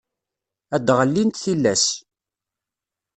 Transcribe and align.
ad 0.75 0.81
d-ɣellint 0.85 1.41
tillas. 1.43 1.85